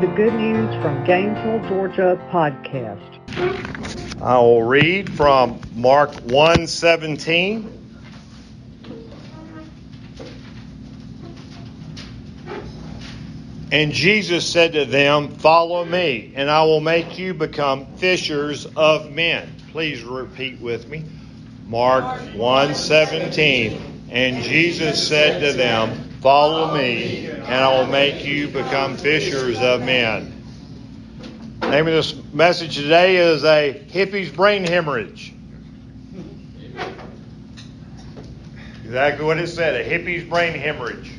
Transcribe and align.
the 0.00 0.06
Good 0.06 0.32
News 0.32 0.74
from 0.82 1.04
Gainesville, 1.04 1.68
Georgia 1.68 2.18
podcast. 2.30 3.18
I 4.22 4.38
will 4.38 4.62
read 4.62 5.12
from 5.12 5.60
Mark 5.74 6.12
1:17. 6.22 7.70
And 13.70 13.92
Jesus 13.92 14.50
said 14.50 14.72
to 14.72 14.86
them, 14.86 15.28
Follow 15.28 15.84
me, 15.84 16.32
and 16.34 16.50
I 16.50 16.64
will 16.64 16.80
make 16.80 17.18
you 17.18 17.34
become 17.34 17.84
fishers 17.96 18.64
of 18.76 19.12
men. 19.12 19.54
Please 19.70 20.02
repeat 20.02 20.62
with 20.62 20.88
me. 20.88 21.04
Mark 21.66 22.04
1:17. 22.32 23.78
And 24.10 24.42
Jesus 24.42 25.06
said 25.06 25.40
to 25.40 25.52
them, 25.52 26.09
Follow 26.20 26.74
me, 26.74 27.28
and 27.28 27.46
I 27.46 27.78
will 27.78 27.86
make 27.86 28.26
you 28.26 28.48
become 28.48 28.98
fishers 28.98 29.58
of 29.58 29.80
men. 29.80 30.30
The 31.60 31.70
name 31.70 31.86
of 31.86 31.94
this 31.94 32.14
message 32.34 32.76
today 32.76 33.16
is 33.16 33.42
a 33.42 33.72
hippie's 33.72 34.30
brain 34.30 34.66
hemorrhage. 34.66 35.32
Exactly 38.84 39.24
what 39.24 39.38
it 39.38 39.46
said, 39.46 39.80
a 39.80 39.84
hippie's 39.84 40.28
brain 40.28 40.52
hemorrhage. 40.52 41.10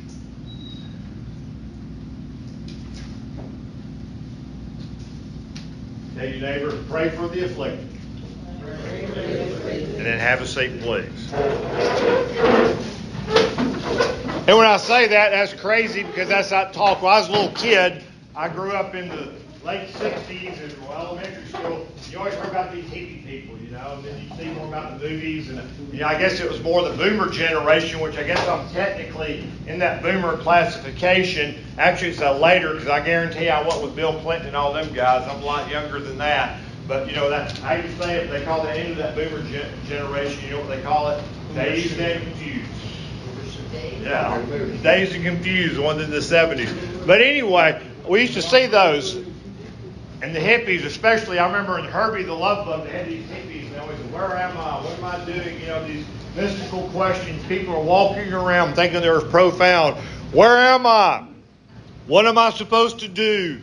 Tell 6.14 6.28
your 6.28 6.40
neighbor, 6.40 6.80
pray 6.88 7.08
for 7.08 7.26
the 7.26 7.46
afflicted. 7.46 7.88
And 9.96 10.06
then 10.06 10.20
have 10.20 10.40
a 10.42 10.46
seat, 10.46 10.80
please. 10.80 11.32
And 14.48 14.58
when 14.58 14.66
I 14.66 14.76
say 14.76 15.06
that, 15.06 15.30
that's 15.30 15.54
crazy 15.54 16.02
because 16.02 16.28
that's 16.28 16.50
not 16.50 16.72
talk. 16.72 17.00
When 17.00 17.12
I 17.12 17.20
was 17.20 17.28
a 17.28 17.32
little 17.32 17.52
kid, 17.52 18.02
I 18.34 18.48
grew 18.48 18.72
up 18.72 18.92
in 18.96 19.08
the 19.08 19.28
late 19.64 19.88
60s 19.90 20.60
in 20.60 20.82
elementary 20.82 21.46
school. 21.46 21.86
You 22.10 22.18
always 22.18 22.34
heard 22.34 22.48
about 22.48 22.72
these 22.72 22.84
hippie 22.86 23.24
people, 23.24 23.56
you 23.58 23.70
know, 23.70 23.94
and 23.96 24.04
then 24.04 24.20
you 24.20 24.36
see 24.36 24.50
more 24.50 24.66
about 24.66 24.98
the 24.98 25.08
movies. 25.08 25.48
And 25.48 25.62
you 25.92 26.00
know, 26.00 26.08
I 26.08 26.18
guess 26.18 26.40
it 26.40 26.50
was 26.50 26.60
more 26.60 26.82
the 26.82 26.96
boomer 26.96 27.30
generation, 27.30 28.00
which 28.00 28.18
I 28.18 28.24
guess 28.24 28.44
I'm 28.48 28.68
technically 28.70 29.46
in 29.68 29.78
that 29.78 30.02
boomer 30.02 30.36
classification. 30.38 31.56
Actually, 31.78 32.10
it's 32.10 32.20
a 32.20 32.32
later 32.32 32.72
because 32.72 32.88
I 32.88 32.98
guarantee 32.98 33.48
I 33.48 33.64
went 33.66 33.80
with 33.80 33.94
Bill 33.94 34.18
Clinton 34.22 34.48
and 34.48 34.56
all 34.56 34.72
them 34.72 34.92
guys. 34.92 35.24
I'm 35.28 35.40
a 35.40 35.46
lot 35.46 35.70
younger 35.70 36.00
than 36.00 36.18
that. 36.18 36.58
But, 36.88 37.08
you 37.08 37.14
know, 37.14 37.30
that 37.30 37.62
I 37.62 37.76
used 37.76 37.96
to 37.96 38.02
say 38.02 38.16
it, 38.16 38.30
they 38.30 38.44
call 38.44 38.60
the 38.60 38.72
end 38.72 38.90
of 38.90 38.96
that 38.98 39.14
boomer 39.14 39.40
gen- 39.48 39.70
generation, 39.86 40.44
you 40.44 40.50
know 40.50 40.58
what 40.58 40.68
they 40.68 40.82
call 40.82 41.10
it? 41.10 41.22
Dazed 41.54 42.00
and 42.00 42.24
confused. 42.24 42.61
Yeah, 44.02 44.40
dazed 44.82 45.14
and 45.14 45.24
confused, 45.24 45.78
ones 45.78 46.02
in 46.02 46.10
the 46.10 46.18
70s. 46.18 47.06
But 47.06 47.20
anyway, 47.20 47.82
we 48.08 48.22
used 48.22 48.34
to 48.34 48.42
see 48.42 48.66
those. 48.66 49.16
And 50.22 50.34
the 50.34 50.38
hippies, 50.38 50.84
especially, 50.84 51.38
I 51.38 51.46
remember 51.46 51.78
in 51.78 51.84
Herbie 51.84 52.22
the 52.22 52.32
Love 52.32 52.66
Bug, 52.66 52.84
they 52.84 52.90
had 52.90 53.08
these 53.08 53.24
hippies, 53.26 53.66
and 53.66 53.74
they 53.74 53.78
always 53.78 53.98
Where 54.12 54.36
am 54.36 54.56
I? 54.56 54.80
What 54.80 54.98
am 54.98 55.04
I 55.04 55.24
doing? 55.24 55.60
You 55.60 55.66
know, 55.66 55.86
these 55.86 56.06
mystical 56.36 56.88
questions. 56.90 57.44
People 57.46 57.74
are 57.74 57.82
walking 57.82 58.32
around 58.32 58.74
thinking 58.74 59.00
they're 59.00 59.20
profound. 59.20 59.96
Where 60.32 60.56
am 60.56 60.86
I? 60.86 61.26
What 62.06 62.26
am 62.26 62.38
I 62.38 62.50
supposed 62.50 63.00
to 63.00 63.08
do? 63.08 63.60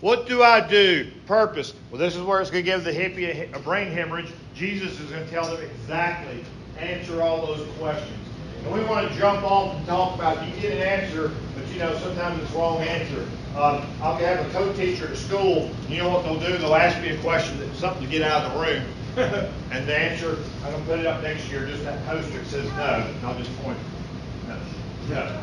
What 0.00 0.26
do 0.26 0.42
I 0.42 0.66
do? 0.66 1.10
Purpose. 1.26 1.74
Well, 1.90 2.00
this 2.00 2.16
is 2.16 2.22
where 2.22 2.40
it's 2.40 2.50
going 2.50 2.64
to 2.64 2.70
give 2.70 2.84
the 2.84 2.90
hippie 2.90 3.54
a 3.54 3.58
brain 3.60 3.92
hemorrhage. 3.92 4.32
Jesus 4.54 4.98
is 4.98 5.10
going 5.10 5.24
to 5.24 5.30
tell 5.30 5.44
them 5.44 5.62
exactly, 5.62 6.44
answer 6.78 7.22
all 7.22 7.46
those 7.46 7.66
questions. 7.78 8.21
And 8.64 8.72
we 8.72 8.84
want 8.84 9.08
to 9.10 9.18
jump 9.18 9.42
off 9.42 9.76
and 9.76 9.86
talk 9.86 10.14
about 10.14 10.46
you 10.46 10.60
get 10.60 10.72
an 10.72 10.82
answer, 10.82 11.32
but 11.56 11.66
you 11.72 11.80
know 11.80 11.96
sometimes 11.98 12.40
it's 12.42 12.52
wrong 12.52 12.80
answer. 12.80 13.22
Um, 13.56 13.84
I'll 14.00 14.16
have 14.16 14.46
a 14.46 14.50
co-teacher 14.50 15.08
at 15.08 15.16
school. 15.16 15.70
You 15.88 15.98
know 15.98 16.08
what 16.08 16.24
they'll 16.24 16.38
do? 16.38 16.56
They'll 16.58 16.74
ask 16.74 17.00
me 17.02 17.08
a 17.08 17.18
question 17.20 17.58
that's 17.58 17.78
something 17.78 18.04
to 18.04 18.08
get 18.10 18.22
out 18.22 18.44
of 18.44 18.52
the 18.52 18.60
room, 18.60 18.82
and 19.72 19.86
the 19.86 19.96
answer 19.96 20.38
I'm 20.64 20.72
gonna 20.72 20.84
put 20.84 21.00
it 21.00 21.06
up 21.06 21.22
next 21.22 21.50
year. 21.50 21.66
Just 21.66 21.84
that 21.84 22.04
poster 22.06 22.38
that 22.38 22.46
says 22.46 22.70
no, 22.72 23.04
and 23.06 23.26
I'll 23.26 23.36
just 23.36 23.54
point. 23.62 23.78
No, 24.46 24.58
no. 25.10 25.40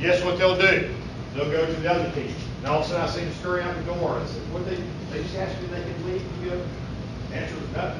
Guess 0.00 0.24
what 0.24 0.38
they'll 0.38 0.58
do? 0.58 0.92
They'll 1.34 1.50
go 1.50 1.66
to 1.66 1.72
the 1.72 1.90
other 1.90 2.10
teacher, 2.12 2.34
and 2.58 2.66
all 2.66 2.80
of 2.80 2.86
a 2.86 2.88
sudden 2.88 3.02
I 3.02 3.10
see 3.10 3.24
them 3.24 3.34
scurry 3.34 3.62
out 3.62 3.76
the 3.76 3.82
door. 3.82 4.18
I 4.18 4.26
said, 4.26 4.42
"What 4.52 4.64
they? 4.66 4.76
They 5.10 5.22
just 5.22 5.36
asked 5.36 5.60
me 5.60 5.68
they 5.68 5.82
could 5.82 6.06
leave 6.06 6.22
go." 6.44 6.60
The 7.28 7.36
answer 7.36 7.54
was 7.54 7.70
no. 7.76 7.94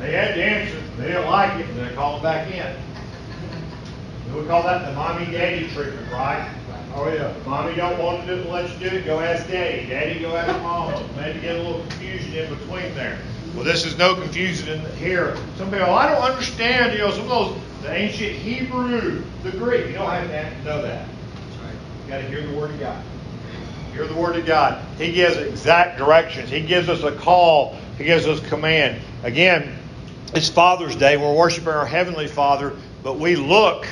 They 0.00 0.12
had 0.12 0.34
the 0.34 0.42
answer. 0.42 0.82
They 0.96 1.08
didn't 1.08 1.26
like 1.26 1.60
it, 1.60 1.68
and 1.68 1.78
they 1.78 1.94
called 1.94 2.22
back 2.22 2.50
in. 2.50 2.74
We 4.34 4.46
call 4.46 4.62
that 4.62 4.86
the 4.86 4.94
mommy 4.94 5.26
daddy 5.26 5.68
treatment, 5.68 6.10
right? 6.10 6.50
Oh 6.94 7.08
yeah. 7.12 7.34
Mommy 7.46 7.74
don't 7.74 7.98
want 7.98 8.26
to 8.26 8.34
do 8.34 8.42
it, 8.42 8.48
let 8.48 8.70
you 8.72 8.90
do 8.90 8.96
it. 8.96 9.04
Go 9.04 9.20
ask 9.20 9.46
daddy. 9.48 9.88
Daddy, 9.88 10.20
go 10.20 10.36
ask 10.36 10.60
mama. 10.62 11.06
Maybe 11.16 11.40
get 11.40 11.56
a 11.56 11.62
little 11.62 11.80
confusion 11.82 12.34
in 12.34 12.54
between 12.54 12.94
there. 12.94 13.18
Well, 13.54 13.64
this 13.64 13.84
is 13.84 13.98
no 13.98 14.14
confusion 14.14 14.68
in 14.68 14.96
here. 14.96 15.36
Some 15.56 15.70
people, 15.70 15.86
oh, 15.86 15.94
I 15.94 16.08
don't 16.08 16.22
understand. 16.22 16.92
You 16.92 17.00
know, 17.00 17.10
some 17.10 17.22
of 17.22 17.28
those 17.28 17.56
the 17.82 17.92
ancient 17.92 18.32
Hebrew, 18.32 19.22
the 19.42 19.50
Greek. 19.52 19.86
You 19.88 19.94
don't 19.94 20.10
have 20.10 20.28
to 20.28 20.64
know 20.64 20.82
that. 20.82 21.08
You 22.04 22.10
got 22.10 22.18
to 22.18 22.28
hear 22.28 22.46
the 22.46 22.56
word 22.56 22.70
of 22.70 22.80
God. 22.80 23.04
Hear 23.92 24.06
the 24.06 24.14
word 24.14 24.36
of 24.36 24.46
God. 24.46 24.84
He 24.98 25.12
gives 25.12 25.36
exact 25.36 25.98
directions. 25.98 26.50
He 26.50 26.60
gives 26.60 26.88
us 26.88 27.02
a 27.02 27.12
call. 27.12 27.76
He 27.98 28.04
gives 28.04 28.26
us 28.26 28.40
command. 28.48 29.02
Again, 29.22 29.76
it's 30.34 30.48
Father's 30.48 30.94
Day. 30.94 31.16
We're 31.16 31.34
worshiping 31.34 31.72
our 31.72 31.86
Heavenly 31.86 32.28
Father, 32.28 32.76
but 33.02 33.18
we 33.18 33.34
look 33.34 33.86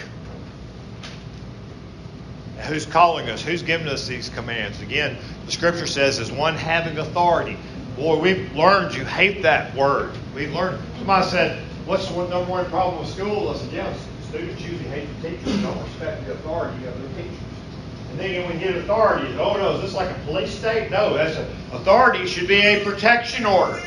who's 2.66 2.86
calling 2.86 3.28
us, 3.28 3.42
who's 3.42 3.62
giving 3.62 3.88
us 3.88 4.06
these 4.06 4.28
commands. 4.28 4.80
Again, 4.80 5.16
the 5.46 5.52
scripture 5.52 5.86
says, 5.86 6.18
as 6.18 6.30
one 6.30 6.54
having 6.54 6.98
authority. 6.98 7.56
Boy, 7.96 8.18
we've 8.18 8.54
learned 8.54 8.94
you 8.94 9.04
hate 9.04 9.42
that 9.42 9.74
word. 9.74 10.12
We've 10.34 10.52
learned. 10.52 10.80
Somebody 10.98 11.26
said, 11.28 11.64
What's 11.86 12.06
the 12.08 12.14
number 12.28 12.50
one 12.50 12.66
problem 12.66 13.00
with 13.00 13.08
school? 13.08 13.48
I 13.48 13.56
said, 13.56 13.72
Yeah, 13.72 13.96
students 14.28 14.60
usually 14.62 14.88
hate 14.90 15.08
the 15.20 15.30
teachers, 15.30 15.62
don't 15.62 15.82
respect 15.82 16.26
the 16.26 16.34
authority 16.34 16.86
of 16.86 17.00
their 17.00 17.22
teachers. 17.22 17.38
And 18.10 18.20
then 18.20 18.46
when 18.46 18.58
we 18.58 18.64
get 18.64 18.76
authority, 18.76 19.34
oh 19.38 19.56
no, 19.56 19.76
is 19.76 19.82
this 19.82 19.94
like 19.94 20.10
a 20.10 20.20
police 20.20 20.56
state? 20.56 20.90
No, 20.90 21.14
that's 21.14 21.36
a, 21.36 21.48
authority 21.72 22.26
should 22.26 22.46
be 22.46 22.60
a 22.60 22.84
protection 22.84 23.46
order. 23.46 23.80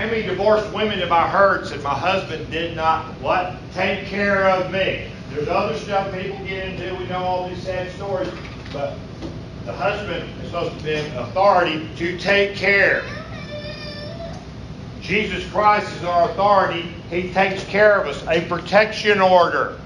How 0.00 0.06
many 0.06 0.22
divorced 0.22 0.72
women 0.72 0.98
have 1.00 1.12
I 1.12 1.28
heard 1.28 1.66
said 1.66 1.82
my 1.82 1.92
husband 1.92 2.50
did 2.50 2.74
not 2.74 3.04
what 3.20 3.56
take 3.74 4.06
care 4.06 4.48
of 4.48 4.72
me? 4.72 5.10
There's 5.28 5.46
other 5.46 5.76
stuff 5.76 6.10
people 6.14 6.38
get 6.38 6.68
into. 6.70 6.94
We 6.94 7.04
know 7.04 7.22
all 7.22 7.50
these 7.50 7.62
sad 7.62 7.92
stories, 7.92 8.30
but 8.72 8.96
the 9.66 9.74
husband 9.74 10.26
is 10.40 10.46
supposed 10.46 10.78
to 10.78 10.84
be 10.84 10.94
an 10.94 11.18
authority 11.18 11.86
to 11.96 12.18
take 12.18 12.56
care. 12.56 13.04
Jesus 15.02 15.46
Christ 15.50 15.94
is 15.96 16.04
our 16.04 16.30
authority. 16.30 16.94
He 17.10 17.30
takes 17.34 17.62
care 17.64 18.00
of 18.00 18.06
us. 18.06 18.26
A 18.26 18.40
protection 18.48 19.20
order. 19.20 19.78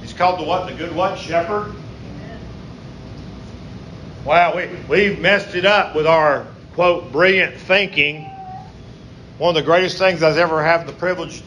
He's 0.00 0.14
called 0.14 0.40
the 0.40 0.44
what? 0.44 0.70
The 0.70 0.74
good 0.74 0.96
what? 0.96 1.18
Shepherd. 1.18 1.74
Wow, 4.24 4.56
we, 4.56 4.70
we've 4.88 5.20
messed 5.20 5.54
it 5.54 5.66
up 5.66 5.94
with 5.94 6.06
our 6.06 6.46
quote 6.72 7.12
brilliant 7.12 7.54
thinking. 7.56 8.30
One 9.38 9.50
of 9.50 9.54
the 9.54 9.62
greatest 9.62 9.98
things 9.98 10.24
I've 10.24 10.36
ever 10.36 10.64
had 10.64 10.84
the 10.84 10.92
privilege 10.92 11.44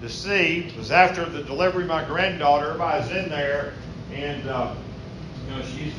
to 0.00 0.08
see 0.08 0.72
was 0.78 0.90
after 0.90 1.26
the 1.26 1.42
delivery 1.42 1.82
of 1.82 1.90
my 1.90 2.02
granddaughter. 2.02 2.68
Everybody's 2.68 3.10
in 3.10 3.28
there, 3.28 3.74
and 4.14 4.48
uh, 4.48 4.74
you 5.46 5.54
know 5.54 5.62
she's. 5.62 5.92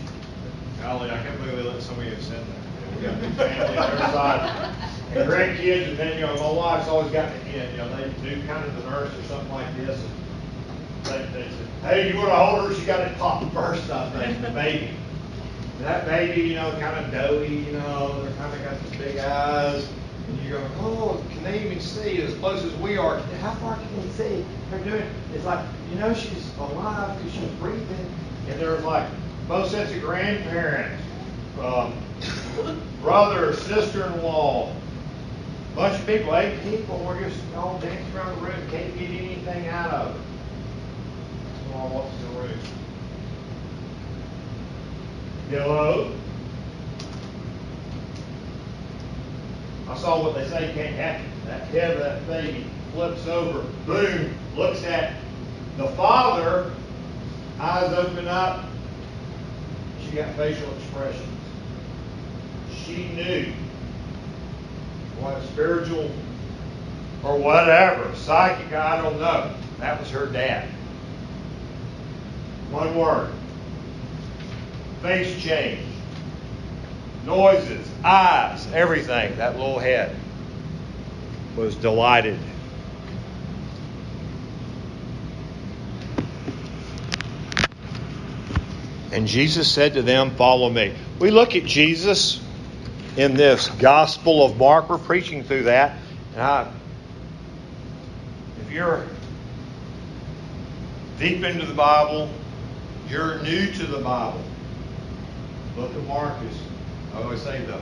Golly, 0.82 1.12
I 1.12 1.18
can't 1.20 1.38
believe 1.40 1.58
they 1.58 1.64
let 1.64 1.82
somebody 1.84 2.14
else 2.16 2.28
in 2.30 2.34
there. 2.34 2.96
We 2.96 3.02
got 3.04 3.22
big 3.22 3.32
family 3.34 3.78
on 3.78 3.96
their 3.96 4.08
side, 4.10 4.76
and 5.14 5.30
grandkids, 5.30 5.90
and 5.90 5.98
then 5.98 6.20
you 6.20 6.26
know 6.26 6.36
my 6.36 6.52
wife's 6.52 6.88
always 6.88 7.12
got 7.12 7.32
the 7.32 7.40
kid. 7.52 7.72
You 7.74 7.78
know 7.78 7.96
they 7.96 8.10
do 8.28 8.48
kind 8.48 8.66
of 8.66 8.84
the 8.84 8.90
nurse 8.90 9.14
or 9.14 9.24
something 9.24 9.52
like 9.52 9.76
this. 9.78 10.02
And 10.02 11.06
they, 11.06 11.44
they 11.44 11.50
said, 11.50 11.68
"Hey, 11.84 12.12
you 12.12 12.18
want 12.18 12.30
to 12.30 12.36
hold 12.36 12.70
her? 12.70 12.76
She 12.76 12.88
got 12.88 13.02
it 13.02 13.16
pop 13.20 13.54
first, 13.54 13.92
I 13.92 14.10
think, 14.10 14.42
the 14.42 14.50
baby." 14.50 14.90
That 15.82 16.08
baby, 16.08 16.42
you 16.42 16.56
know, 16.56 16.72
kind 16.80 17.06
of 17.06 17.12
doughy, 17.12 17.54
you 17.54 17.74
know, 17.74 18.24
they're 18.24 18.34
kind 18.38 18.52
of 18.52 18.64
got 18.64 18.82
these 18.82 19.00
big 19.00 19.18
eyes. 19.20 19.88
And 20.28 20.40
you 20.42 20.52
go, 20.52 20.68
oh, 20.80 21.24
can 21.32 21.44
they 21.44 21.64
even 21.66 21.80
see 21.80 22.22
as 22.22 22.34
close 22.36 22.64
as 22.64 22.74
we 22.76 22.98
are? 22.98 23.20
How 23.42 23.54
far 23.56 23.76
can 23.76 24.02
they 24.02 24.10
see? 24.14 24.46
They're 24.70 24.84
doing. 24.84 25.08
It's 25.34 25.46
like 25.46 25.64
you 25.92 26.00
know 26.00 26.14
she's 26.14 26.52
alive 26.58 27.18
because 27.18 27.34
she's 27.34 27.50
breathing. 27.60 28.14
And 28.48 28.60
there's 28.60 28.84
like 28.84 29.08
both 29.48 29.70
sets 29.70 29.92
of 29.92 30.02
grandparents, 30.02 31.04
um, 31.62 31.94
brother, 33.02 33.54
sister-in-law, 33.54 34.74
bunch 35.76 36.00
of 36.00 36.08
people, 36.08 36.36
eight 36.36 36.62
people. 36.64 37.04
We're 37.06 37.22
just 37.28 37.40
all 37.56 37.78
dancing 37.80 38.16
around 38.16 38.36
the 38.36 38.42
room, 38.48 38.70
can't 38.70 38.98
get 38.98 39.10
anything 39.10 39.68
out 39.68 39.92
of 39.92 40.16
it. 40.16 40.22
So 41.68 41.78
I 41.78 41.86
walked 41.86 42.14
in 42.14 42.34
the 42.34 42.40
room. 42.42 42.60
Hello. 45.50 46.12
I 49.88 49.98
saw 49.98 50.22
what 50.22 50.36
they 50.36 50.48
say 50.48 50.72
can't 50.74 50.96
happen. 50.96 51.26
That 51.46 51.68
head 51.68 51.92
of 51.92 52.00
that 52.00 52.28
baby 52.28 52.66
flips 52.94 53.28
over, 53.28 53.62
boom, 53.86 54.34
looks 54.56 54.84
at 54.84 55.14
the 55.78 55.88
father, 55.90 56.72
eyes 57.60 57.94
open 57.94 58.28
up. 58.28 58.66
She 60.02 60.16
got 60.16 60.34
facial 60.36 60.74
expressions. 60.76 61.40
She 62.74 63.10
knew 63.10 63.52
what 65.20 65.42
spiritual 65.44 66.10
or 67.24 67.38
whatever, 67.38 68.14
psychic, 68.16 68.74
I 68.74 69.02
don't 69.02 69.20
know. 69.20 69.52
That 69.80 70.00
was 70.00 70.10
her 70.12 70.28
dad. 70.28 70.70
One 72.72 72.96
word. 72.96 73.32
Face 75.02 75.42
change. 75.42 75.95
Noises, 77.26 77.90
eyes, 78.04 78.68
everything. 78.72 79.36
That 79.38 79.58
little 79.58 79.80
head 79.80 80.16
was 81.58 81.76
delighted. 81.76 82.38
And 89.12 89.28
Jesus 89.28 89.72
said 89.72 89.94
to 89.94 90.02
them, 90.02 90.36
Follow 90.36 90.70
me. 90.70 90.94
We 91.20 91.32
look 91.32 91.56
at 91.56 91.64
Jesus 91.64 92.42
in 93.16 93.36
this 93.36 93.70
Gospel 93.70 94.46
of 94.46 94.58
Mark. 94.58 94.90
We're 94.90 94.98
preaching 94.98 95.44
through 95.44 95.64
that. 95.64 95.98
And 96.34 96.42
I, 96.42 96.72
if 98.60 98.72
you're 98.72 99.06
deep 101.18 101.44
into 101.44 101.66
the 101.66 101.74
Bible, 101.74 102.30
you're 103.10 103.42
new 103.42 103.72
to 103.72 103.86
the 103.86 104.00
Bible. 104.00 104.44
Look 105.78 105.96
at 105.96 106.04
Marcus. 106.04 106.58
I 107.16 107.24
always 107.24 107.42
say 107.42 107.64
the 107.66 107.80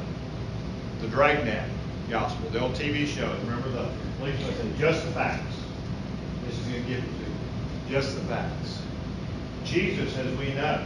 the 1.03 1.09
Dragnet 1.09 1.69
Gospel, 2.09 2.50
the 2.51 2.62
old 2.62 2.74
TV 2.74 3.06
show. 3.06 3.30
Remember 3.44 3.69
the 3.69 3.89
policeman 4.18 4.56
said, 4.56 4.77
just 4.77 5.06
the 5.06 5.12
facts. 5.12 5.56
This 6.45 6.57
is 6.57 6.65
going 6.68 6.83
to 6.83 6.89
give 6.89 7.00
it 7.00 7.01
to 7.01 7.07
you. 7.07 7.35
Just 7.89 8.15
the 8.15 8.21
facts. 8.21 8.81
Jesus, 9.65 10.18
as 10.18 10.38
we 10.38 10.53
know, 10.53 10.81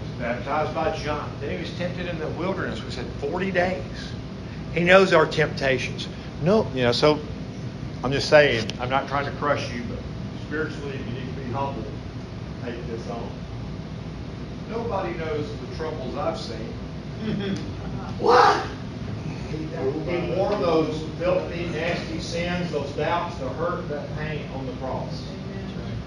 was 0.00 0.10
baptized 0.18 0.74
by 0.74 0.96
John. 0.96 1.30
Then 1.40 1.52
he 1.52 1.58
was 1.58 1.70
tempted 1.78 2.06
in 2.06 2.18
the 2.18 2.26
wilderness. 2.30 2.82
We 2.82 2.90
said 2.90 3.06
40 3.20 3.52
days. 3.52 3.82
He 4.74 4.82
knows 4.82 5.12
our 5.12 5.26
temptations. 5.26 6.08
No, 6.42 6.68
you 6.74 6.82
know, 6.82 6.92
so 6.92 7.20
I'm 8.02 8.10
just 8.10 8.28
saying, 8.28 8.68
I'm 8.80 8.90
not 8.90 9.06
trying 9.06 9.26
to 9.26 9.32
crush 9.38 9.72
you, 9.72 9.82
but 9.88 9.98
spiritually, 10.46 10.98
you 10.98 11.12
need 11.20 11.34
to 11.34 11.40
be 11.40 11.52
humble. 11.52 11.84
Take 12.64 12.84
this 12.88 13.08
on. 13.10 13.30
Nobody 14.70 15.14
knows 15.14 15.48
the 15.60 15.76
troubles 15.76 16.16
I've 16.16 16.38
seen. 16.38 16.72
Mm-hmm. 17.22 17.54
what? 18.22 18.66
He 19.50 20.34
wore 20.34 20.50
those 20.58 21.02
filthy, 21.18 21.66
nasty 21.66 22.20
sins, 22.20 22.70
those 22.72 22.90
doubts, 22.92 23.36
the 23.38 23.48
hurt, 23.50 23.88
that 23.88 24.14
pain 24.16 24.48
on 24.54 24.66
the 24.66 24.72
cross. 24.74 25.26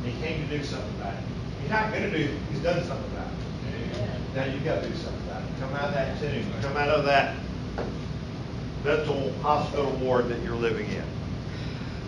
He 0.04 0.12
came 0.22 0.48
to 0.48 0.58
do 0.58 0.64
something 0.64 0.96
about 1.00 1.14
it. 1.14 1.20
He's 1.62 1.70
not 1.70 1.92
going 1.92 2.04
to 2.04 2.18
do, 2.18 2.38
he's 2.52 2.62
done 2.62 2.84
something 2.84 3.12
about 3.12 3.28
it. 3.28 4.36
Now 4.36 4.46
you've 4.46 4.64
got 4.64 4.82
to 4.82 4.90
do 4.90 4.96
something 4.96 5.22
about 5.28 5.42
it. 5.42 5.48
Come 5.60 5.74
out 5.74 5.86
of 5.86 5.94
that 5.94 6.20
tomb. 6.20 6.46
Come 6.62 6.78
out 6.78 6.90
of 6.90 7.06
that 7.06 7.36
mental 8.84 9.34
hospital 9.42 9.92
ward 9.98 10.30
that 10.30 10.42
you're 10.42 10.56
living 10.56 10.90
in, 10.92 11.04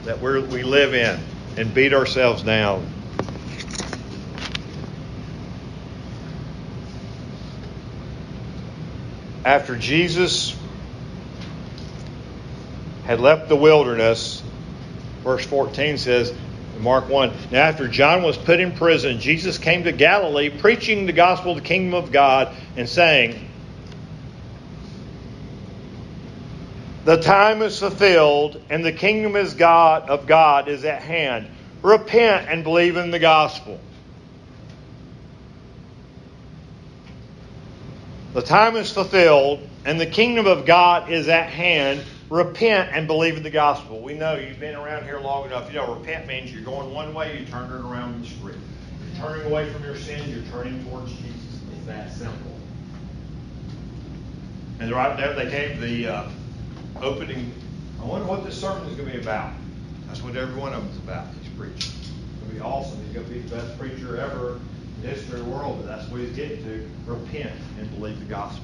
that 0.06 0.20
we're, 0.22 0.42
we 0.42 0.64
live 0.64 0.94
in, 0.94 1.20
and 1.58 1.74
beat 1.74 1.94
ourselves 1.94 2.44
down. 2.44 2.86
After 9.44 9.76
Jesus 9.76 10.56
had 13.06 13.20
left 13.20 13.50
the 13.50 13.56
wilderness, 13.56 14.44
verse 15.24 15.46
14 15.46 15.98
says, 15.98 16.34
Mark 16.80 17.10
1. 17.10 17.32
Now, 17.52 17.64
after 17.64 17.88
John 17.88 18.24
was 18.24 18.38
put 18.38 18.60
in 18.60 18.72
prison, 18.72 19.20
Jesus 19.20 19.58
came 19.58 19.84
to 19.84 19.92
Galilee, 19.92 20.50
preaching 20.50 21.06
the 21.06 21.14
gospel 21.14 21.52
of 21.52 21.58
the 21.58 21.64
kingdom 21.64 21.94
of 21.94 22.12
God, 22.12 22.56
and 22.76 22.88
saying, 22.88 23.48
The 27.06 27.18
time 27.18 27.62
is 27.62 27.80
fulfilled, 27.80 28.62
and 28.70 28.86
the 28.86 28.92
kingdom 28.92 29.36
is 29.36 29.54
God 29.54 30.10
of 30.10 30.28
God 30.28 30.68
is 30.68 30.86
at 30.86 31.02
hand. 31.02 31.48
Repent 31.82 32.48
and 32.48 32.64
believe 32.64 32.98
in 32.98 33.12
the 33.12 33.20
gospel. 33.20 33.80
The 38.34 38.42
time 38.42 38.78
is 38.78 38.90
fulfilled, 38.90 39.68
and 39.84 40.00
the 40.00 40.06
kingdom 40.06 40.48
of 40.48 40.66
God 40.66 41.12
is 41.12 41.28
at 41.28 41.50
hand. 41.50 42.02
Repent 42.30 42.92
and 42.94 43.06
believe 43.06 43.36
in 43.36 43.44
the 43.44 43.50
gospel. 43.50 44.02
We 44.02 44.14
know 44.14 44.36
you've 44.36 44.60
been 44.60 44.76
around 44.76 45.04
here 45.04 45.20
long 45.20 45.48
enough. 45.48 45.68
You 45.68 45.80
know, 45.80 45.96
repent 45.96 46.28
means 46.28 46.50
you're 46.50 46.64
going 46.64 46.94
one 46.94 47.14
way, 47.14 47.38
you 47.38 47.46
turn 47.46 47.70
it 47.70 47.82
around 47.86 48.14
in 48.14 48.22
the 48.22 48.28
street. 48.28 48.56
You're 48.56 49.28
turning 49.28 49.52
away 49.52 49.70
from 49.74 49.84
your 49.84 49.98
sins, 49.98 50.30
you're 50.30 50.46
turning 50.46 50.82
towards 50.86 51.12
Jesus. 51.12 51.60
It's 51.76 51.86
that 51.88 52.14
simple. 52.14 52.56
And 54.80 54.90
right 54.92 55.18
there, 55.18 55.34
they 55.34 55.52
gave 55.52 55.82
the 55.82 56.08
uh, 56.08 56.30
opening. 57.02 57.52
I 58.02 58.06
wonder 58.06 58.28
what 58.28 58.46
this 58.46 58.60
sermon 58.60 58.88
is 58.88 58.96
going 58.96 59.10
to 59.10 59.18
be 59.18 59.22
about. 59.22 59.52
That's 60.08 60.24
what 60.24 60.38
every 60.38 60.56
one 60.56 60.72
of 60.74 60.84
them 60.84 60.92
is 60.92 60.98
about. 61.00 61.28
He's 61.42 61.52
preaching. 61.58 61.76
It's 62.00 62.10
going 62.40 62.48
to 62.48 62.56
be 62.56 62.62
awesome. 62.62 63.04
He's 63.04 63.14
going 63.14 63.28
to 63.28 63.34
be 63.34 63.40
the 63.42 63.56
best 63.58 63.78
preacher 63.78 64.18
ever 64.22 64.58
the 65.02 65.44
world. 65.46 65.80
But 65.80 65.88
that's 65.88 66.10
what 66.10 66.22
he's 66.22 66.36
getting 66.36 66.64
to. 66.64 66.90
Repent 67.06 67.52
and 67.80 67.90
believe 67.96 68.20
the 68.20 68.26
gospel 68.26 68.64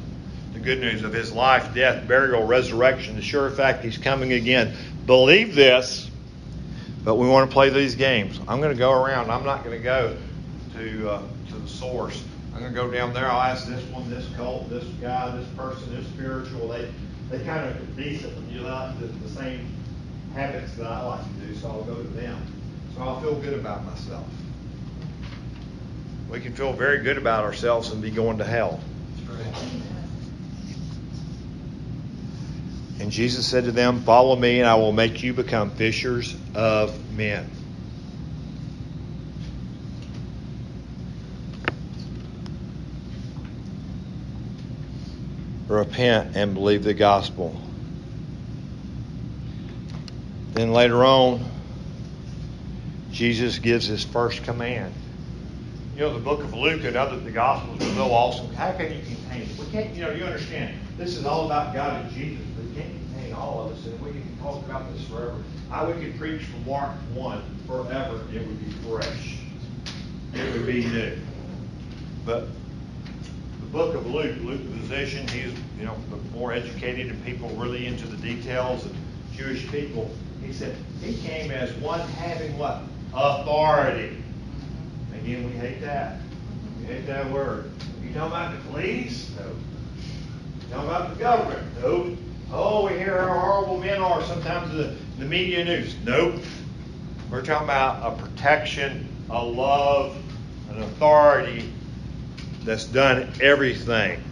the 0.57 0.63
good 0.63 0.79
news 0.79 1.03
of 1.03 1.13
his 1.13 1.31
life, 1.31 1.73
death, 1.73 2.07
burial, 2.07 2.43
resurrection, 2.43 3.15
the 3.15 3.21
sure 3.21 3.49
fact 3.51 3.83
he's 3.83 3.97
coming 3.97 4.33
again. 4.33 4.73
Believe 5.05 5.55
this, 5.55 6.09
but 7.03 7.15
we 7.15 7.27
want 7.27 7.49
to 7.49 7.53
play 7.53 7.69
these 7.69 7.95
games. 7.95 8.39
I'm 8.47 8.59
going 8.59 8.73
to 8.73 8.77
go 8.77 8.91
around. 8.91 9.29
I'm 9.29 9.45
not 9.45 9.63
going 9.63 9.77
to 9.77 9.83
go 9.83 10.17
to 10.73 11.09
uh, 11.09 11.21
to 11.49 11.55
the 11.55 11.67
source. 11.67 12.23
I'm 12.53 12.61
going 12.61 12.73
to 12.73 12.75
go 12.75 12.89
down 12.89 13.13
there. 13.13 13.29
I'll 13.29 13.41
ask 13.41 13.67
this 13.67 13.83
one, 13.91 14.09
this 14.09 14.27
cult, 14.35 14.69
this 14.69 14.85
guy, 14.99 15.35
this 15.37 15.47
person, 15.49 15.95
this 15.95 16.07
spiritual. 16.07 16.69
They 16.69 16.91
they 17.29 17.39
kind 17.45 17.69
of 17.69 17.95
decent. 17.95 18.33
You 18.49 18.61
like 18.61 18.99
the, 18.99 19.07
the 19.07 19.29
same 19.29 19.67
habits 20.33 20.73
that 20.75 20.87
I 20.87 21.03
like 21.03 21.23
to 21.23 21.45
do, 21.45 21.55
so 21.55 21.67
I'll 21.67 21.83
go 21.83 21.95
to 21.95 22.07
them. 22.09 22.41
So 22.95 23.03
I'll 23.03 23.21
feel 23.21 23.35
good 23.35 23.53
about 23.53 23.85
myself. 23.85 24.25
We 26.29 26.41
can 26.41 26.53
feel 26.53 26.73
very 26.73 27.03
good 27.03 27.17
about 27.17 27.45
ourselves 27.45 27.91
and 27.91 28.01
be 28.01 28.11
going 28.11 28.39
to 28.39 28.43
hell. 28.43 28.79
And 32.99 33.11
Jesus 33.11 33.47
said 33.47 33.65
to 33.65 33.71
them, 33.71 34.01
Follow 34.01 34.35
me, 34.35 34.59
and 34.59 34.67
I 34.67 34.75
will 34.75 34.91
make 34.91 35.23
you 35.23 35.33
become 35.33 35.69
fishers 35.71 36.35
of 36.53 37.15
men. 37.15 37.49
Repent 45.67 46.35
and 46.35 46.53
believe 46.53 46.83
the 46.83 46.93
gospel. 46.93 47.61
Then 50.53 50.73
later 50.73 51.05
on, 51.05 51.45
Jesus 53.11 53.59
gives 53.59 53.85
his 53.85 54.03
first 54.03 54.43
command. 54.43 54.93
You 55.97 56.03
know, 56.03 56.13
the 56.13 56.19
book 56.19 56.41
of 56.41 56.53
Luke 56.53 56.83
and 56.83 56.95
other 56.95 57.17
the 57.17 57.31
Gospels 57.31 57.81
are 57.81 57.95
so 57.95 58.11
awesome. 58.11 58.53
How 58.53 58.71
can 58.71 58.93
you 58.93 59.01
contain 59.01 59.41
it? 59.41 59.57
We 59.57 59.65
can't, 59.71 59.95
you 59.95 60.03
know, 60.03 60.11
you 60.11 60.25
understand. 60.25 60.79
This 60.95 61.17
is 61.17 61.25
all 61.25 61.47
about 61.47 61.73
God 61.73 62.05
and 62.05 62.13
Jesus 62.13 62.45
but 62.55 62.65
we 62.65 62.75
can't 62.75 62.93
contain 63.11 63.33
all 63.33 63.65
of 63.65 63.71
us, 63.71 63.83
and 63.87 63.99
we 63.99 64.11
can 64.11 64.37
talk 64.37 64.63
about 64.63 64.93
this 64.93 65.03
forever. 65.07 65.43
I 65.71 65.87
we 65.87 65.93
could 65.93 66.15
preach 66.19 66.43
from 66.43 66.67
Mark 66.67 66.91
1 67.15 67.41
forever. 67.65 68.21
It 68.31 68.45
would 68.45 68.63
be 68.63 68.71
fresh. 68.87 69.39
It 70.35 70.53
would 70.53 70.67
be 70.67 70.85
new. 70.85 71.17
But 72.27 72.47
the 73.61 73.67
book 73.71 73.95
of 73.95 74.05
Luke, 74.05 74.37
Luke 74.41 74.61
the 74.61 74.77
physician, 74.77 75.27
he's 75.29 75.51
you 75.79 75.85
know 75.85 75.97
more 76.31 76.53
educated 76.53 77.07
and 77.07 77.25
people 77.25 77.49
really 77.55 77.87
into 77.87 78.05
the 78.05 78.17
details 78.17 78.85
of 78.85 78.95
Jewish 79.35 79.67
people. 79.71 80.11
He 80.45 80.53
said 80.53 80.75
he 81.01 81.17
came 81.27 81.49
as 81.49 81.73
one 81.77 82.01
having 82.01 82.55
what? 82.55 82.83
Authority. 83.15 84.21
Again, 85.27 85.45
we 85.45 85.57
hate 85.57 85.81
that. 85.81 86.21
We 86.79 86.85
hate 86.85 87.05
that 87.07 87.29
word. 87.29 87.69
You 88.01 88.13
talking 88.13 88.31
about 88.31 88.53
the 88.53 88.69
police? 88.69 89.29
No. 89.37 89.47
You 89.47 90.73
talking 90.73 90.87
about 90.87 91.09
the 91.09 91.19
government? 91.19 91.81
No. 91.81 92.17
Oh, 92.49 92.87
we 92.87 92.97
hear 92.97 93.27
how 93.27 93.37
horrible 93.37 93.77
men 93.77 93.99
are 93.99 94.23
sometimes 94.23 94.71
in 94.71 94.77
the, 94.77 94.95
the 95.19 95.25
media 95.25 95.65
news. 95.65 95.97
Nope. 96.05 96.35
We're 97.29 97.41
talking 97.41 97.65
about 97.65 98.09
a 98.09 98.23
protection, 98.23 99.09
a 99.29 99.43
love, 99.43 100.15
an 100.71 100.81
authority 100.81 101.73
that's 102.63 102.85
done 102.85 103.29
everything. 103.41 104.23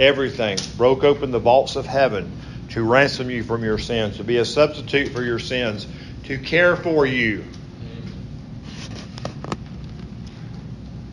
Everything. 0.00 0.56
Broke 0.78 1.04
open 1.04 1.30
the 1.30 1.40
vaults 1.40 1.76
of 1.76 1.84
heaven 1.84 2.32
to 2.70 2.82
ransom 2.82 3.28
you 3.28 3.42
from 3.42 3.62
your 3.62 3.76
sins, 3.76 4.16
to 4.16 4.24
be 4.24 4.38
a 4.38 4.46
substitute 4.46 5.10
for 5.10 5.22
your 5.22 5.38
sins, 5.38 5.86
to 6.24 6.38
care 6.38 6.74
for 6.74 7.04
you. 7.04 7.44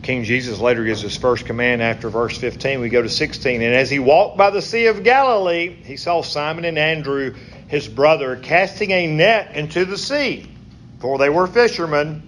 King 0.06 0.22
Jesus 0.22 0.60
later 0.60 0.84
gives 0.84 1.00
his 1.00 1.16
first 1.16 1.46
command 1.46 1.82
after 1.82 2.08
verse 2.08 2.38
15. 2.38 2.78
We 2.78 2.90
go 2.90 3.02
to 3.02 3.08
16. 3.08 3.60
And 3.60 3.74
as 3.74 3.90
he 3.90 3.98
walked 3.98 4.36
by 4.38 4.50
the 4.50 4.62
Sea 4.62 4.86
of 4.86 5.02
Galilee, 5.02 5.74
he 5.82 5.96
saw 5.96 6.22
Simon 6.22 6.64
and 6.64 6.78
Andrew, 6.78 7.34
his 7.66 7.88
brother, 7.88 8.36
casting 8.36 8.92
a 8.92 9.08
net 9.08 9.56
into 9.56 9.84
the 9.84 9.98
sea, 9.98 10.48
for 11.00 11.18
they 11.18 11.28
were 11.28 11.48
fishermen. 11.48 12.22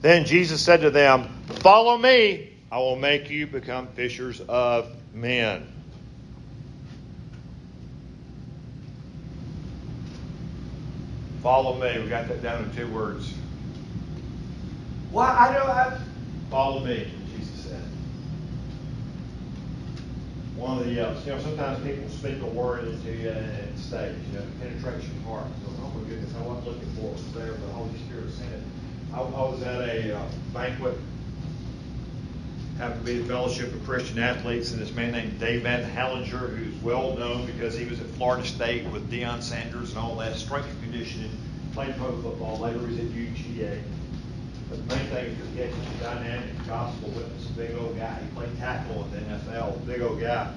Then 0.00 0.24
Jesus 0.24 0.62
said 0.62 0.82
to 0.82 0.90
them, 0.90 1.28
Follow 1.48 1.98
me, 1.98 2.52
I 2.70 2.78
will 2.78 2.94
make 2.94 3.28
you 3.28 3.48
become 3.48 3.88
fishers 3.88 4.40
of 4.42 4.88
men. 5.12 5.66
Follow 11.42 11.74
me. 11.74 12.00
We 12.00 12.08
got 12.08 12.28
that 12.28 12.40
down 12.40 12.66
in 12.66 12.72
two 12.76 12.86
words. 12.86 13.34
Well, 15.10 15.26
I 15.26 15.56
I. 15.56 15.98
Follow 16.50 16.84
me, 16.84 17.08
Jesus 17.32 17.66
said. 17.66 17.82
One 20.56 20.78
of 20.78 20.84
the, 20.84 21.08
uh, 21.08 21.20
you 21.20 21.26
know, 21.30 21.38
sometimes 21.38 21.84
people 21.86 22.08
speak 22.08 22.42
a 22.42 22.46
word 22.46 22.88
into 22.88 23.12
you 23.12 23.30
and 23.30 23.46
it 23.46 23.78
stays, 23.78 24.16
you 24.26 24.38
know, 24.38 24.44
it 24.44 24.60
penetrates 24.60 25.06
heart. 25.24 25.46
Go, 25.64 25.72
oh 25.84 25.92
my 25.96 26.08
goodness, 26.08 26.34
I 26.36 26.42
wasn't 26.42 26.66
looking 26.66 26.90
for 26.96 27.14
it 27.14 27.34
there, 27.34 27.52
but 27.52 27.66
the 27.66 27.72
Holy 27.72 27.96
Spirit 28.08 28.32
sent 28.32 28.52
it. 28.52 28.62
I, 29.14 29.20
I 29.20 29.22
was 29.22 29.62
at 29.62 29.80
a 29.80 30.18
uh, 30.18 30.24
banquet, 30.52 30.98
happened 32.78 33.06
to 33.06 33.12
be 33.12 33.18
the 33.18 33.28
Fellowship 33.28 33.72
of 33.72 33.84
Christian 33.84 34.18
Athletes, 34.18 34.72
and 34.72 34.82
this 34.82 34.92
man 34.92 35.12
named 35.12 35.38
Dave 35.38 35.62
Van 35.62 35.88
Halanger, 35.88 36.56
who's 36.56 36.74
well 36.82 37.16
known 37.16 37.46
because 37.46 37.78
he 37.78 37.84
was 37.84 38.00
at 38.00 38.06
Florida 38.06 38.44
State 38.44 38.86
with 38.86 39.08
Deion 39.08 39.40
Sanders 39.40 39.90
and 39.90 39.98
all 39.98 40.16
that, 40.16 40.34
strength 40.34 40.68
and 40.68 40.82
conditioning, 40.82 41.30
played 41.74 41.96
pro 41.96 42.10
football, 42.22 42.58
later 42.58 42.78
was 42.78 42.98
at 42.98 43.04
UGA. 43.04 43.80
But 44.70 44.88
the 44.88 44.94
main 44.94 45.06
thing 45.08 45.26
is 45.26 45.38
just 45.38 45.56
getting 45.56 45.74
a 45.74 46.02
dynamic 46.02 46.66
gospel 46.66 47.08
witness, 47.10 47.46
big 47.56 47.76
old 47.76 47.98
guy. 47.98 48.20
He 48.22 48.36
played 48.36 48.56
tackle 48.58 49.04
in 49.04 49.10
the 49.10 49.34
NFL, 49.34 49.84
big 49.84 50.00
old 50.00 50.20
guy. 50.20 50.54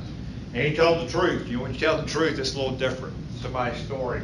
And 0.53 0.67
he 0.67 0.75
told 0.75 1.05
the 1.05 1.11
truth. 1.11 1.47
You 1.47 1.57
know, 1.57 1.63
when 1.63 1.73
you 1.73 1.79
tell 1.79 1.99
the 1.99 2.07
truth, 2.07 2.37
it's 2.37 2.53
a 2.53 2.57
little 2.57 2.77
different. 2.77 3.15
Somebody's 3.41 3.83
story. 3.83 4.21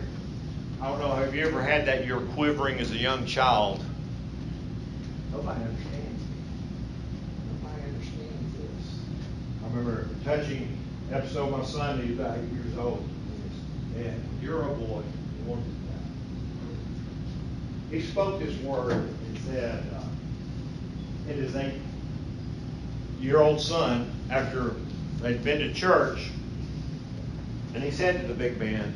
I 0.79 0.87
don't 0.87 0.99
know, 0.99 1.11
have 1.11 1.33
you 1.33 1.45
ever 1.45 1.61
had 1.61 1.87
that 1.87 2.05
you're 2.05 2.21
quivering 2.21 2.79
as 2.79 2.91
a 2.91 2.97
young 2.97 3.25
child? 3.25 3.83
Nobody 5.31 5.59
understands 5.61 6.21
me. 6.21 6.37
Nobody 7.51 7.83
understands 7.83 8.57
this. 8.57 8.99
I 9.63 9.75
remember 9.75 10.07
touching 10.23 10.77
episode 11.11 11.51
of 11.51 11.59
my 11.59 11.65
son, 11.65 12.01
he 12.01 12.11
was 12.11 12.19
about 12.19 12.37
eight 12.37 12.51
years 12.53 12.77
old. 12.77 13.09
And 13.97 14.23
you're 14.41 14.61
a 14.61 14.73
boy. 14.75 15.01
You 15.01 15.45
want 15.49 15.65
to 15.65 15.79
he 17.91 18.01
spoke 18.01 18.39
this 18.39 18.55
word 18.61 19.09
said, 19.47 19.83
uh, 19.95 21.29
it 21.29 21.37
is 21.37 21.55
a 21.55 21.71
year 23.19 23.39
old 23.39 23.59
son 23.59 24.11
after 24.29 24.75
they'd 25.21 25.43
been 25.43 25.59
to 25.59 25.73
church, 25.73 26.29
and 27.73 27.83
he 27.83 27.91
said 27.91 28.21
to 28.21 28.27
the 28.27 28.33
big 28.33 28.57
man, 28.59 28.93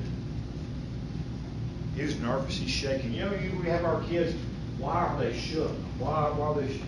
he 1.96 2.04
was 2.04 2.20
nervous, 2.20 2.58
he's 2.58 2.72
shaking. 2.72 3.14
You 3.14 3.26
know, 3.26 3.34
you, 3.34 3.60
we 3.60 3.68
have 3.68 3.86
our 3.86 4.02
kids, 4.04 4.36
why 4.80 5.06
are 5.06 5.20
they 5.20 5.38
shook? 5.38 5.72
Why, 6.00 6.30
why 6.32 6.48
are 6.48 6.56
they 6.62 6.74
shook? 6.74 6.88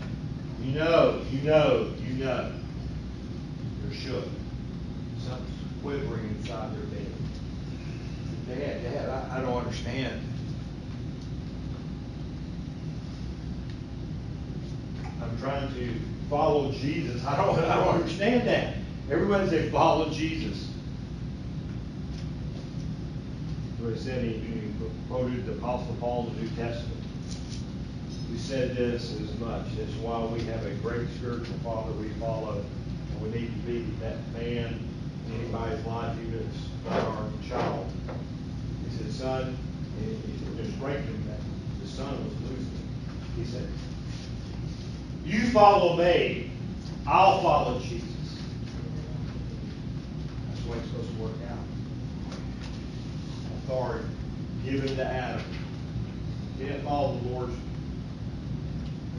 You 0.64 0.72
know, 0.72 1.22
you 1.32 1.42
know, 1.42 1.94
you 2.08 2.26
know. 2.26 2.52
They're 3.84 3.94
shook. 3.94 4.26
Something's 5.20 5.82
quivering 5.82 6.28
inside 6.40 6.72
their 6.74 7.00
head. 8.60 8.84
Dad, 8.84 8.94
Dad, 8.94 9.10
I, 9.10 9.38
I 9.38 9.42
don't 9.42 9.58
understand. 9.58 10.22
Trying 15.46 15.74
to 15.76 15.94
follow 16.28 16.72
Jesus. 16.72 17.24
I 17.24 17.38
don't, 17.38 17.60
I 17.60 17.76
don't 17.76 17.96
understand 17.96 18.48
that. 18.48 18.78
Everybody 19.12 19.48
say 19.48 19.70
follow 19.70 20.10
Jesus. 20.10 20.72
So 23.80 23.90
he 23.90 24.00
said 24.00 24.24
he, 24.24 24.34
he 24.40 24.72
quoted 25.08 25.46
the 25.46 25.52
Apostle 25.54 25.96
Paul 26.00 26.28
in 26.28 26.36
the 26.36 26.42
New 26.42 26.50
Testament. 26.56 27.00
He 28.32 28.40
said 28.40 28.76
this 28.76 29.14
as 29.22 29.40
much. 29.40 29.66
That's 29.78 29.94
why 29.98 30.26
we 30.26 30.42
have 30.46 30.66
a 30.66 30.74
great 30.76 31.08
spiritual 31.16 31.58
father 31.64 31.92
we 31.94 32.10
follow. 32.20 32.64
And 33.12 33.22
we 33.22 33.40
need 33.40 33.52
to 33.52 33.68
be 33.68 33.82
that 34.02 34.18
man 34.34 34.80
in 35.28 35.42
anybody's 35.42 35.86
life, 35.86 36.18
even 36.26 36.50
our 36.90 37.30
child. 37.48 37.86
He 38.90 38.98
said, 38.98 39.12
son, 39.12 39.58
and 40.00 40.24
he 40.24 40.62
was 40.62 40.74
strengthening 40.74 41.24
that 41.28 41.40
the 41.84 41.88
son 41.88 42.12
was 42.26 42.34
losing. 42.50 42.72
He 43.38 43.46
said, 43.46 43.70
you 45.26 45.48
follow 45.48 45.98
me, 45.98 46.52
I'll 47.08 47.42
follow 47.42 47.80
Jesus. 47.80 48.08
That's 50.48 50.62
the 50.62 50.72
way 50.72 50.78
it's 50.78 50.88
supposed 50.90 51.10
to 51.10 51.22
work 51.22 51.32
out. 51.50 52.38
Authority 53.64 54.06
given 54.64 54.96
to 54.96 55.04
Adam. 55.06 55.44
He 56.58 56.66
didn't 56.66 56.84
follow 56.84 57.18
the 57.18 57.30
Lord's 57.30 57.56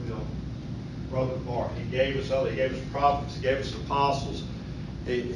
will. 0.07 0.25
broken 1.09 1.45
part. 1.45 1.71
He 1.73 1.83
gave 1.91 2.17
us 2.17 2.31
other. 2.31 2.49
He 2.49 2.55
gave 2.55 2.73
us 2.73 2.81
prophets. 2.91 3.35
He 3.35 3.41
gave 3.41 3.57
us 3.57 3.73
apostles. 3.73 4.43
He, 5.05 5.35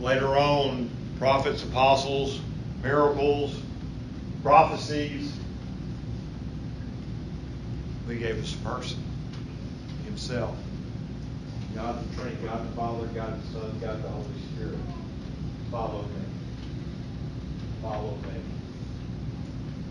later 0.00 0.36
on, 0.36 0.90
prophets, 1.18 1.62
apostles, 1.62 2.40
miracles, 2.82 3.60
prophecies. 4.42 5.32
He 8.08 8.16
gave 8.16 8.42
us 8.42 8.54
a 8.54 8.58
person 8.58 9.07
himself. 10.18 10.56
God 11.76 12.10
the 12.10 12.16
Trinity, 12.16 12.44
God 12.44 12.68
the 12.68 12.76
Father, 12.76 13.06
God 13.08 13.40
the 13.40 13.46
Son, 13.52 13.78
God 13.80 14.02
the 14.02 14.08
Holy 14.08 14.24
Spirit. 14.52 14.78
Follow 15.70 16.02
me. 16.02 16.24
Follow 17.80 18.18
me. 18.22 18.40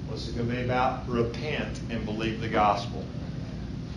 What's 0.08 0.28
it 0.28 0.36
going 0.36 0.50
to 0.50 0.56
be 0.56 0.64
about? 0.64 1.08
Repent 1.08 1.80
and 1.90 2.06
believe 2.06 2.42
the 2.42 2.50
gospel. 2.50 3.06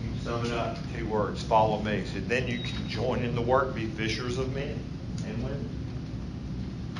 You 0.01 0.23
sum 0.23 0.45
it 0.45 0.53
up 0.53 0.77
in 0.77 0.99
two 0.99 1.09
words. 1.09 1.43
Follow 1.43 1.81
me. 1.81 2.05
So 2.05 2.21
then 2.21 2.47
you 2.47 2.59
can 2.59 2.87
join 2.87 3.23
in 3.23 3.35
the 3.35 3.41
work, 3.41 3.75
be 3.75 3.87
fishers 3.87 4.37
of 4.37 4.53
men 4.55 4.79
and 5.27 5.43
women. 5.43 5.69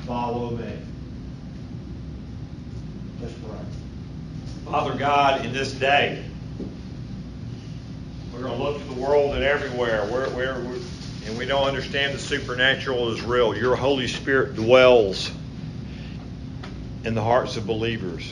Follow 0.06 0.52
me. 0.52 0.78
Let's 3.22 3.34
pray. 3.36 3.60
Father 4.66 4.98
God, 4.98 5.46
in 5.46 5.54
this 5.54 5.72
day, 5.72 6.26
we're 8.42 8.48
going 8.48 8.58
to 8.58 8.64
look 8.64 8.80
to 8.80 8.81
the 8.94 9.02
world 9.02 9.36
and 9.36 9.44
everywhere. 9.44 10.08
We're, 10.12 10.30
we're, 10.36 10.60
we're, 10.60 10.80
and 11.26 11.38
we 11.38 11.46
don't 11.46 11.68
understand 11.68 12.14
the 12.14 12.20
supernatural 12.20 13.12
is 13.12 13.22
real. 13.22 13.56
Your 13.56 13.76
Holy 13.76 14.08
Spirit 14.08 14.56
dwells 14.56 15.32
in 17.04 17.14
the 17.16 17.22
hearts 17.22 17.58
of 17.58 17.66
believers. 17.66 18.32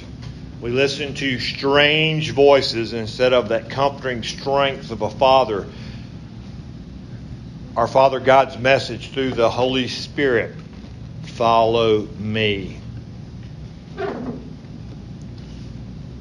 We 0.62 0.72
listen 0.72 1.14
to 1.16 1.40
strange 1.40 2.32
voices 2.32 2.94
instead 2.94 3.34
of 3.34 3.50
that 3.50 3.70
comforting 3.70 4.24
strength 4.24 4.92
of 4.92 5.02
a 5.02 5.10
father. 5.10 5.68
Our 7.78 7.88
Father 7.88 8.20
God's 8.20 8.58
message 8.58 9.12
through 9.12 9.32
the 9.32 9.50
Holy 9.50 9.88
Spirit 9.88 10.54
follow 11.24 12.02
me. 12.18 12.78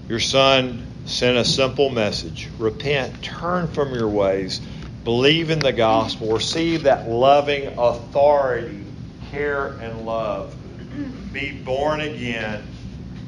Your 0.09 0.21
Son 0.21 0.87
sent 1.09 1.37
a 1.39 1.45
simple 1.45 1.89
message 1.91 2.49
repent, 2.59 3.23
turn 3.23 3.67
from 3.67 3.95
your 3.95 4.09
ways, 4.09 4.61
believe 5.05 5.51
in 5.51 5.59
the 5.59 5.73
gospel, 5.73 6.33
receive 6.33 6.83
that 6.83 7.09
loving 7.09 7.67
authority, 7.79 8.85
care, 9.31 9.69
and 9.81 10.05
love. 10.05 10.55
Be 11.33 11.53
born 11.53 12.01
again 12.01 12.63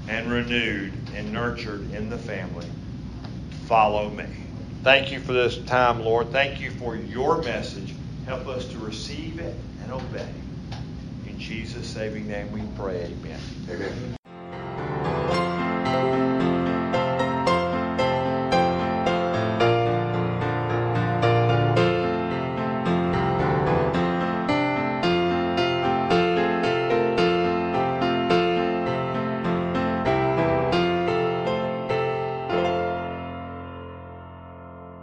and 0.08 0.30
renewed 0.30 0.92
and 1.14 1.32
nurtured 1.32 1.90
in 1.92 2.10
the 2.10 2.18
family. 2.18 2.66
Follow 3.64 4.10
me. 4.10 4.26
Thank 4.82 5.12
you 5.12 5.20
for 5.20 5.32
this 5.32 5.58
time, 5.64 6.00
Lord. 6.00 6.32
Thank 6.32 6.60
you 6.60 6.70
for 6.70 6.96
your 6.96 7.42
message. 7.42 7.94
Help 8.26 8.46
us 8.48 8.66
to 8.68 8.78
receive 8.78 9.38
it 9.38 9.54
and 9.82 9.92
obey. 9.92 10.28
In 11.26 11.38
Jesus' 11.38 11.86
saving 11.86 12.28
name 12.28 12.50
we 12.52 12.62
pray. 12.76 13.04
Amen. 13.04 13.40
Amen. 13.68 14.19